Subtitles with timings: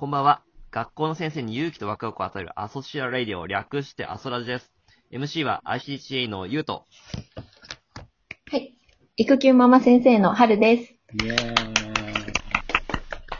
[0.00, 0.40] こんばんは。
[0.70, 4.72] 学校の先生に勇気とワクワクを与えるアソシアラディオ、略してアソラジです。
[5.12, 6.86] MC は ICCA のゆうと。
[8.50, 8.74] はい。
[9.18, 10.94] 育休ママ先生の春です。
[11.22, 11.84] イェーイ。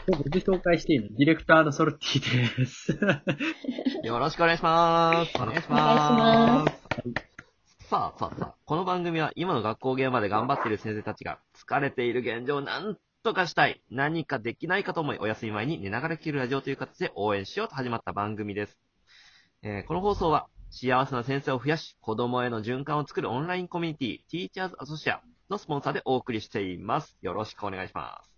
[0.07, 1.07] 今日自紹介していいの？
[1.07, 2.91] ディレクターのソルティです。
[4.05, 5.41] よろしくお願いします。
[5.41, 6.63] お願いしま。
[6.67, 18.79] いしさあさあさあ、この番組は今の学校現場で頑張っている先生たちが疲れている現状を何とかしたい、何かできないかと思いお休み前に寝ながら聞けるラジオという形で応援しようと始まった番組です。
[19.61, 25.19] えーこの放送は幸せな先生を増やし、子供への循環を作るオンラインコミュニティ、Teachers Associate
[25.51, 27.15] のスポンサーでお送りしています。
[27.21, 28.31] よろしくお願いします。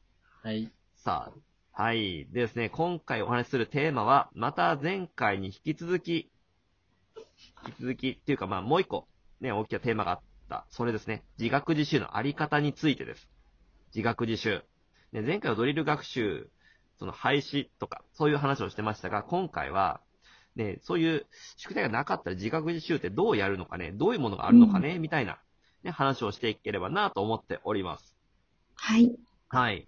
[0.45, 0.69] はい。
[0.95, 1.31] さ
[1.71, 2.27] あ、はい。
[2.31, 6.29] でですね、今回お話しするテーマは、また前回に引き続き、
[7.67, 9.07] 引き続きっていうかまあもう一個、
[9.39, 10.19] ね、大きなテーマがあっ
[10.49, 10.65] た。
[10.71, 13.29] それですね、自学自習のあり方についてです。
[13.95, 14.63] 自学自習。
[15.13, 16.49] ね、前回はドリル学習、
[16.97, 20.01] その廃止とか、そういう話をしてましたが、今回は、
[20.55, 25.37] ね、そういう宿題がなかったら自学自習ってどうやるのかね、どういうものがあるのかね、みたいな、
[25.83, 28.15] ね、話をしていければなと思っております。
[28.75, 29.15] はい。
[29.49, 29.87] はい。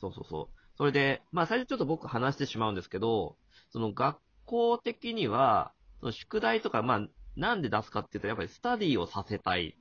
[0.00, 0.58] そうそうそう。
[0.78, 3.36] それで、まあ最初ちょっと僕話してしまうんですけど、
[3.70, 9.76] その学校的には、その宿題とか、まあなんで出すかっていうと、やっぱりスタディをさせたい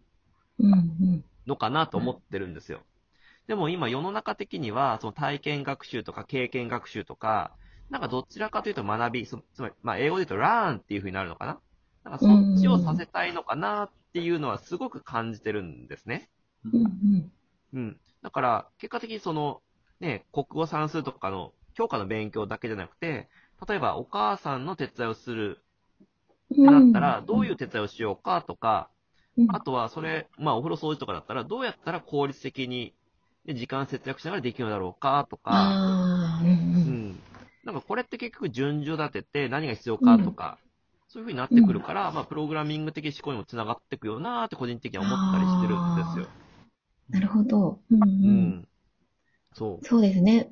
[0.59, 1.25] うんうん。
[1.45, 2.81] のかなと思ってるんですよ。
[3.47, 7.55] でも今世の中的には、その体験学習とか経験学習とか、
[7.89, 11.61] なんかどちらかというと学び、そつまり、まあ英語で言うと learn っていう風になるのかな？
[12.03, 16.29] なんかそっちをさせたいのかなっていうのはすごく感じてるんですね。
[16.65, 17.31] うんうん。
[17.73, 17.99] うん。
[18.21, 19.61] だから、結果的にその、
[20.01, 23.29] ね、国語算数とかの教科の勉強だけじゃなくて、
[23.67, 25.59] 例えばお母さんの手伝いをする
[26.59, 28.89] ってなったら、どういう手伝いをしようかとか、
[29.37, 32.93] うんあとはそれ、まあお風呂掃除とかだったら、どうやったら効率的に、
[33.47, 35.81] ね時間節約しながらできるのだろうかとか、
[36.85, 37.23] うん。
[37.63, 40.57] なんかこれって結局順序立てて何が必要かとか、
[41.07, 46.27] そういう風になってくるから、まあプログラミング的思考にもつながっていくよなーって個人的には思ったりしてるんですよ。
[47.09, 47.79] なるほど。
[47.89, 48.05] うんう。
[48.05, 48.09] うん
[48.59, 48.67] ん。
[49.53, 49.85] そう。
[49.85, 50.51] そうですね。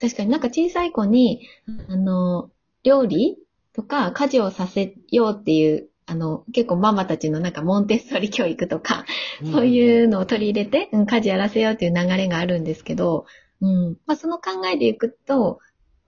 [0.00, 1.48] 確かになんか小さい子に、
[1.88, 2.50] あの、
[2.82, 3.38] 料理
[3.72, 9.04] とか家事をさせようっていう、あの、結構ママたちのなんかモンテッソリ教育とか、
[9.52, 13.26] そういうのを取り入れて、うん、家事やらせようっていう流れがあるんですけど、
[13.60, 13.96] うん。
[14.06, 15.58] まあ、その考えでいくと、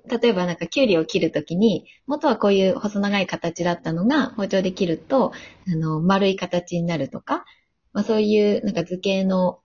[0.08, 5.32] 例えばなんかキュウリを切るときに、元はこういう細長い形だったのが包丁で切ると、
[5.66, 7.44] あの、丸い形になるとか、
[7.92, 9.60] まあ、そういうなんか図形の、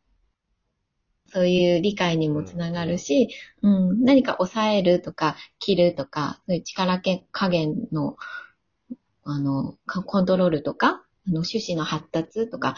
[1.28, 3.30] そういう理解にもつながるし、
[3.62, 8.18] うん、何か抑えるとか、切るとか、そういう力け加減の、
[9.24, 12.76] あの、かコントロールとか、あの、種子の発達とか、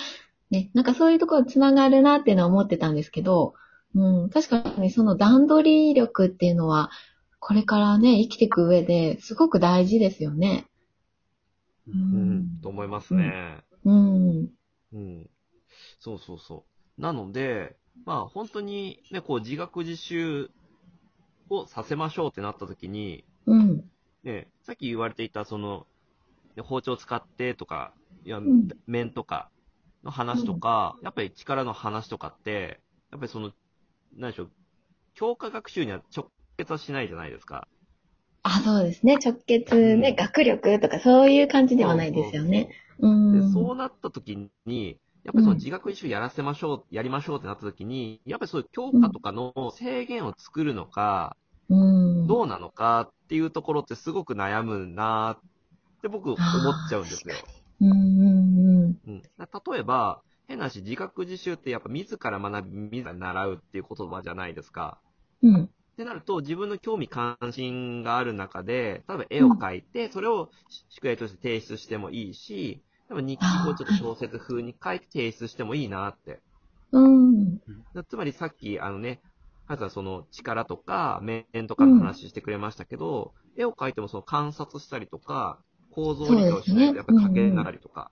[0.51, 3.55] ね、なんかそういうところつながるなっていうのは思ってたんですけど、
[3.95, 6.91] うん、確かにその段取り力っていうのは、
[7.39, 10.65] これからね、生きていく上ですごく大事ですよね。
[11.87, 13.63] ううん、と思いますね。
[13.83, 14.49] うん。
[14.93, 15.29] うん。
[15.99, 16.65] そうそうそ
[16.97, 17.01] う。
[17.01, 20.49] なので、まあ本当にね、こう自学自習
[21.49, 23.83] をさせましょうってなった時に、うん。
[24.23, 25.85] ね、さっき言われていたその、ね
[26.63, 27.93] 包丁使ってとか、
[28.23, 29.49] いやん、面とか
[30.03, 32.79] の話とか、やっぱり力の話とかって、
[33.11, 33.51] やっぱりその、
[34.15, 34.51] 何でしょう、
[35.15, 37.67] 教科学習には直結はしないじゃないですか。
[38.43, 39.17] あ、そうですね。
[39.17, 42.69] 直結ね、うん学力とかそういう感じではないですよね。
[43.51, 51.35] そうなった時に、やっぱりその自学自習やらせましょう、やりましょうってなった時に、やっぱりそういう教科とかの制限を作るのか、
[51.69, 52.27] うん。
[52.27, 55.43] どうなのかっていうところってすごく悩むなっ
[56.05, 57.49] て僕思っちゃうんですよ。
[57.81, 58.99] うんうんうん。
[59.07, 64.99] うん、だ例えば、変な話、自学自習ってやっぱ自ら学び、自ら習うっていう言葉じゃないですか。
[65.41, 65.63] うん。
[65.63, 70.51] ってなると、自分の興味関心がある中で、例えば絵を描いて、それを
[70.89, 76.41] 宿題として提出してもいいし、例えば日記をちょっと小説風に書いて提出してもいいなって。
[77.67, 77.83] うん。
[77.93, 79.21] だつまりさっき、あのね、
[79.67, 85.59] はさんその力とか面とかの話してくれましたけど、絵を描いてもその観察したりとか、
[85.95, 88.11] 構造理解をしないとやっぱり書けなかったりとか、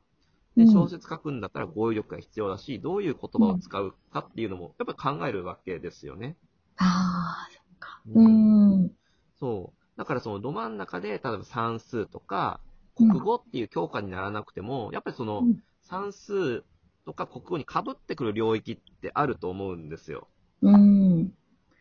[0.57, 6.37] うんで、小説書くんだったら語彙力が必要だし、どういう言葉を使うかっていうのも、やっぱり考えるわけですよね。
[6.77, 8.01] ああ、そっか。
[8.13, 8.91] うん。
[9.39, 9.97] そう。
[9.97, 12.59] だからそのど真ん中で、例えば算数とか、
[12.95, 16.63] 国語っていう教科にならなくても、やっぱりそのうん算数
[17.05, 20.29] とか国語に被ってくる領域ってあると思うんですよ。
[20.61, 20.92] うん。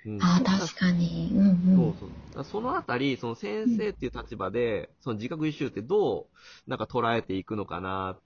[0.06, 1.30] うんああ、確かに。
[1.32, 1.50] うんう
[1.90, 1.94] ん。
[1.94, 2.44] そうそう。
[2.44, 6.26] そのあたり、その先生っていう立場で、その自覚自習ってど
[6.66, 8.20] う、なんか捉えていくのかなっ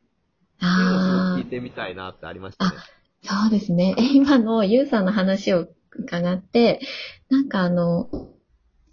[0.58, 2.76] ていうのを聞いてみたいなってありましたね。
[3.24, 3.94] あ、そうですね。
[3.98, 6.80] え 今のゆうさんの話を伺って、
[7.28, 8.08] なんかあの、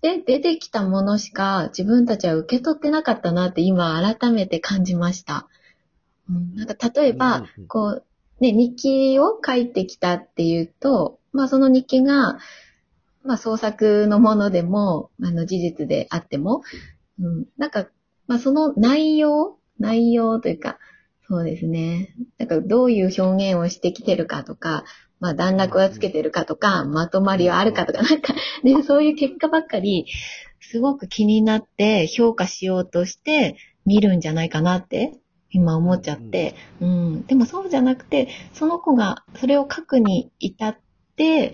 [0.01, 5.47] で出てきたものしか自分たちは受け取ってなかったなって今改めて感じました。
[6.29, 8.05] うん、なんか例えば、こう、
[8.41, 12.37] ね、日記を書いてきたっていうと、まあその日記が、
[13.23, 16.63] まあ創作のものでも、あの事実であっても、
[17.19, 17.87] うん、なんか、
[18.27, 20.77] まあその内容、内容というか、
[21.27, 22.15] そうですね。
[22.37, 24.83] なんかどういう表現をしてきてるかとか、
[25.19, 28.33] まあ段落はつけてるかとか、まとまりはあるかとか、なんか、
[28.63, 30.05] ね、そういう結果ばっかり、
[30.59, 35.19] すごく気になって評価しようとして見るんじゃないかなって、
[35.49, 37.25] 今思っちゃって、うん。
[37.25, 40.77] でもそうじゃなくて、その子がそれを書くに至っ
[41.15, 41.53] て、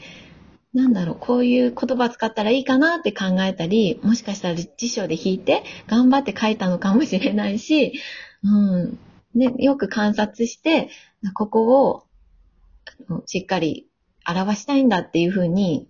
[0.74, 7.94] なんだろう、こういう言葉使ったらいいかなって考えたり、もしかしたら辞書で引いて頑張って書いたのかもしれないし、
[8.44, 9.00] うん。
[9.36, 10.90] ね、よく観察して、
[11.34, 12.04] ここを
[13.26, 13.88] しっかり
[14.28, 15.88] 表したいんだっていうふうに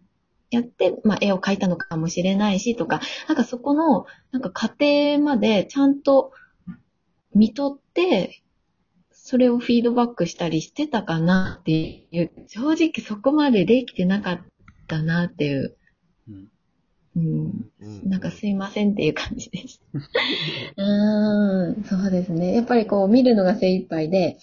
[0.50, 6.32] やって、まあ、絵を描いたのかもしれないしとか、なんかそこの、なんか過程までちゃんと
[7.36, 8.42] 見とって、
[9.12, 11.72] それをフィードバックしたりしてたかなって
[12.12, 14.40] いう、正直そこまでできてなかっ
[14.90, 15.78] たなっていう、
[16.28, 17.70] うん
[18.04, 20.00] なんかすいませんっていう感じでした。
[20.78, 22.54] うーん、そうですね。
[22.54, 24.38] やっぱりこう見るのが精一杯で。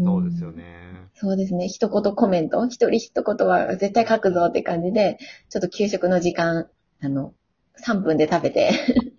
[0.00, 0.52] んそうですよ。
[0.52, 0.64] ね。
[1.14, 1.68] そうですね。
[1.68, 5.18] 一言コメント、一人一言は絶対書くぞって感じで、
[5.48, 6.68] ちょっと給食の時間、
[7.00, 7.34] あの、
[7.80, 8.70] 3分で食べて、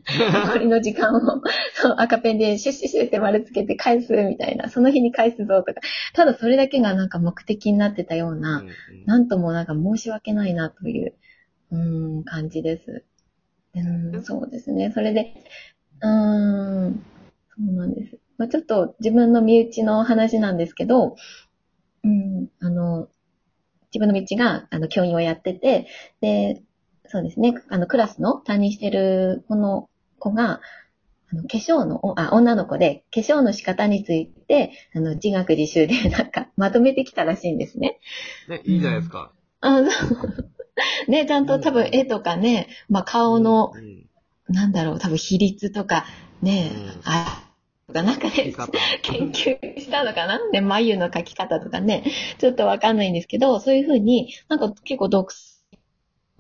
[0.08, 1.42] 残りの時間を
[1.98, 5.82] 赤ペンでシュッシュッシュッって丸つけて返すみたいな、その日に返すぞとか、
[6.14, 8.74] ただそれだけがなんか目的になってたような、うんうん
[9.06, 11.16] なんともなんか申し訳ないなという、
[11.72, 13.04] うーん、感じです。
[13.74, 14.92] うん、そうですね。
[14.94, 15.34] それで、
[16.02, 17.04] うーん、
[17.50, 18.18] そうなんです。
[18.38, 21.16] まあ、ちょっと自分の身内の話なんですけど、
[22.04, 23.08] うん、あの、
[23.94, 25.88] 自分の身内が、あの、教員をやってて、
[26.22, 26.62] で、
[27.08, 29.90] そうですね、あの、クラスの担任してるこの
[30.20, 30.62] 子が、
[31.32, 38.00] あの、化粧の、おあ、女の子で、化粧の仕方について、あの、自学自習で なんか、まとめてきたらしいんですね。
[38.48, 39.32] ね、いいじゃないですか。
[39.62, 44.10] あそうね、ちゃんと多分絵とかね、まあ顔のう、ん。
[44.48, 46.06] なんだろう、多分比率とか、
[46.42, 47.02] ね、うん。
[47.06, 47.52] あ、
[47.88, 48.54] とかなんかね
[49.04, 50.40] 研究したのかな？
[50.50, 52.04] ね、眉の描き方とかね、
[52.40, 55.51] ちょっとわかんないんですけど、そういうふうになんか結構独埋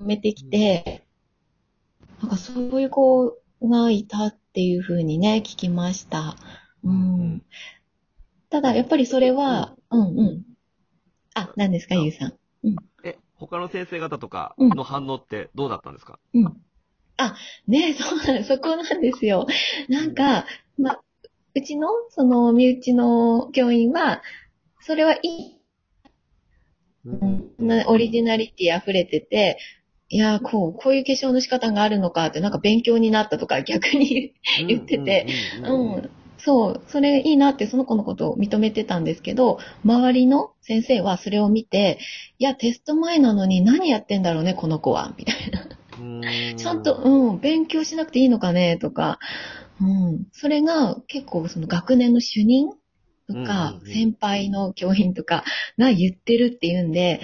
[0.05, 1.03] めてきて、
[2.21, 6.35] なんかそういう子がいたっていうふうにね、聞きました。
[6.83, 7.41] ううんん。
[8.49, 10.43] ただ、やっぱりそれは、うんうん。
[11.35, 12.33] あ、何ですか、ゆうさん。
[13.03, 16.19] え、他の先生方とかうんの反応ってどうだったんですか？
[16.33, 16.45] うん。
[17.17, 17.35] あ、
[17.67, 19.47] ねそうなん、そこなんですよ。
[19.89, 20.45] なんか、
[20.77, 20.99] ま、
[21.55, 24.21] うちの、その、身内の教員は、
[24.81, 25.57] それはいい、
[27.59, 29.57] なオリジナリティ溢れてて、
[30.13, 34.33] いや、こう、こういう化粧の仕方があるのかって、なんか勉強になったとか 逆に
[34.67, 35.25] 言ってて。
[35.63, 41.97] うんう、ん、そう、それいいなってその子のことを認めてたんですけど、周りの先生はそれを見て、
[42.39, 45.65] いや、テスト前なのに何やってんだろうね、この子は、みたいな。
[45.97, 46.57] うん。
[46.57, 49.17] ちゃんと、うん、勉強しなくていいのかね、とか、
[49.79, 52.71] うん、それが結構その学年の主任
[53.27, 55.43] とか先輩の教員とか
[55.79, 57.21] が言ってるっていうんで、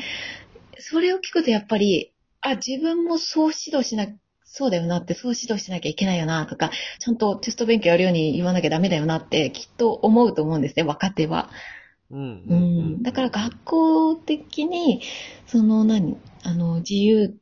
[0.79, 4.07] それを聞くとやっぱり、あ、自分もそう指導しな、
[4.43, 11.49] そうだよなって、そう指導しなきゃいけないよなとか、ちゃんとテスト勉強やるように言わなきゃダメだよなってきっと思うと思うんですね、若手は。
[12.49, 15.01] うんだから学校的に、
[15.47, 17.35] その何、あの、自由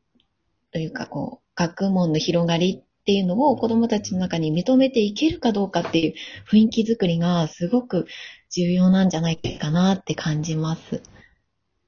[0.71, 6.13] というか、こう、学問の広がりっていうのを子供たちの中に認めていけるかどうかっていう
[6.51, 8.07] 雰囲気づくりがすごく
[8.49, 11.01] 重要なんじゃないかなって感じます。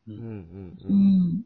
[0.07, 0.97] うんうんううん
[1.39, 1.43] ん。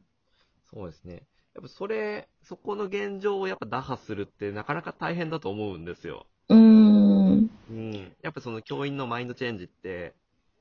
[0.70, 1.24] そうですね。
[1.54, 6.26] やっぱそれ、そこの現状をやっぱ打破するってなかなか大変だと思うんですよ。
[6.50, 7.50] うーん。
[7.70, 8.16] うん。
[8.22, 10.14] やっぱその教員のマインドチェンジって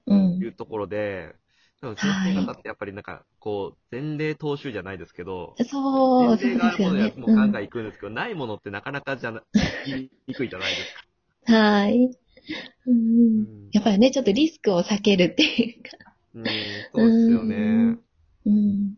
[0.06, 0.14] う。
[0.14, 1.34] いうんところで、
[1.80, 7.14] 多分先生方ってやっぱりなんか、こう、前例踏襲じゃないですけど、そう、前そう例があるものですよね。
[7.16, 9.42] やもうガンガンいくんですけど、ないものってなかなかじゃな、
[9.86, 11.02] 言いにくいじゃないですか。
[11.46, 12.10] うん、はい。
[12.86, 12.90] う。
[12.90, 15.90] うんんやっぱりね、ちょっとリスクを避けるっていうか。
[16.34, 17.98] うん、そうですよね。
[18.46, 18.89] うん。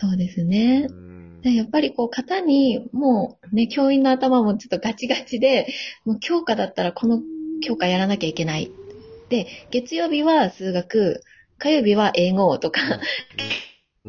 [0.00, 0.86] そうですね。
[0.88, 1.10] うん
[1.42, 5.66] でやっぱりこう型にもうね、教員の頭もちょっとガチガチで、
[6.04, 7.22] もう教科だったらこの
[7.62, 8.70] 教科やらなきゃいけない。
[9.30, 11.22] で、月曜日は数学、
[11.58, 12.80] 火曜日は英語とか、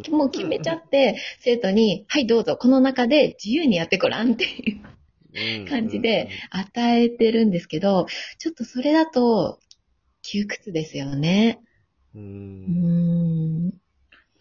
[0.09, 8.07] もう決めちゃって、生徒に、はいどうぞ、この中で自由にやってごらんっていううん感じで与えてるんですけど、
[8.39, 9.59] ちょっとそれだと
[10.21, 11.59] 窮屈ですよね。
[12.13, 12.19] う。
[12.19, 13.80] うんん。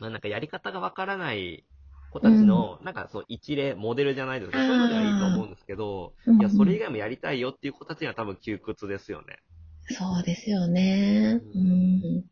[0.01, 1.65] まあなんかやり方がわからない
[2.11, 4.59] 子たちの、なんかそう、一例、モデルじゃないですか。
[4.59, 9.39] そういうのではいいと思うんですけど、うんいや、それ以外もやりたいよっていう子たちには多分窮屈ですよね。
[9.89, 11.41] そうですよね。
[11.55, 12.25] うん。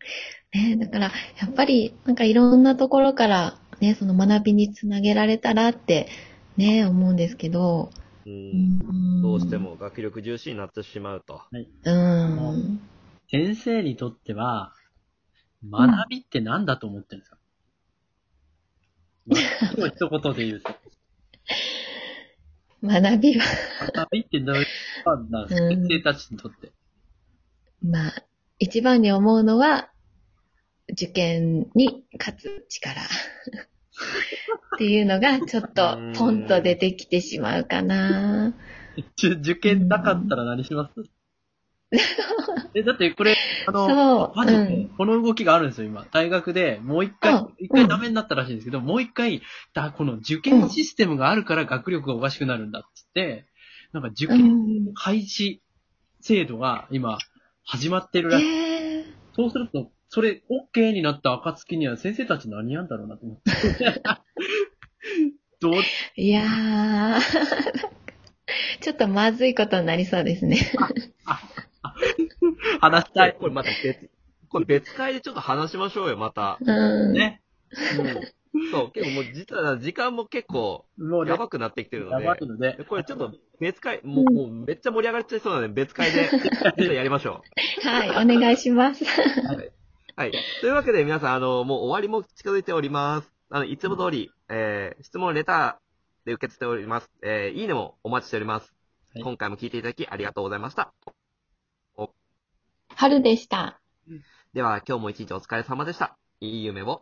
[0.52, 1.12] ねだから、や
[1.46, 6.08] っぱり、なんかいろんなところから、ね、その学びにつなげられたらって、
[6.56, 7.90] ね、思うんですけど。
[8.26, 8.30] う。
[8.30, 9.58] うんんどうして。
[9.58, 11.42] も学力重視になってしまうと。
[11.84, 12.80] うん。
[13.30, 14.72] 先生にとっては、
[15.64, 17.42] 学びって何だと思ってるんですか、学
[19.28, 20.74] びを一言で言うと。
[22.82, 23.44] 学びは、
[23.94, 24.66] 学びってどういう
[25.04, 26.72] ことなんですか、うん先生たちにとって。
[27.82, 28.22] まあ、
[28.58, 29.90] 一番に思うのは、
[30.92, 33.00] 受験に勝つ力。
[34.76, 38.54] っていうのが、ちょっと、ポンと出てきてしまうかな。
[38.96, 41.10] 受 受験なかったら何します？
[42.74, 46.06] え、だってこれ、あの、マジで、うんこの動きがあるんですよ、今。
[46.12, 49.42] 大学で、もう一回うん、一回ダメになったらしいんですけど、もう一回、
[49.74, 53.46] だ、この受験システムがあるから学力がおかしくなるんだっつって、
[53.92, 54.94] なんか受う験ん。
[54.94, 55.62] 開始
[56.20, 57.18] 制度が今、
[57.64, 58.46] 始まってるらしい。
[58.46, 60.42] えーそうすると、それ、
[60.74, 64.00] OK になった暁には先生たち何やんだろうなと思って。
[65.60, 65.74] どう、
[66.16, 67.20] いやー、
[68.80, 70.58] ちょっとまずいことになりそうですね。
[72.80, 73.36] 話したい。
[73.38, 74.10] これまた別、
[74.48, 76.58] これ別会でちょっと話しましょうよ、また。
[76.60, 77.12] うん。
[77.12, 77.42] ね。
[78.72, 82.26] そう、結構もう実は時間も結構もうねやばくなってきてるのやで。
[82.26, 82.84] ばいので。
[82.88, 87.42] これちょっと別会、もう、もうめっちゃ盛り上がっちゃいそうなので、別会で、ちょっとやりましょ
[87.84, 89.04] はい、お願いします。
[89.04, 89.06] う。
[89.06, 89.72] はい。
[90.16, 90.32] はい。
[90.60, 93.32] というわけで皆さん、あの、もう終わりも近づいております。
[93.50, 97.10] あの、いつも通り、えー、質問、レターで受け付けております。
[97.22, 98.72] えー、いいねもお待ちしております。
[99.14, 100.92] はい今回も聞いていただきありがとうございました。
[103.00, 103.80] 春でした。
[104.54, 106.18] では、今日も一日お疲れ様でした。
[106.40, 107.00] いい夢を。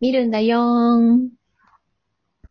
[0.00, 1.30] 見るんだよーん。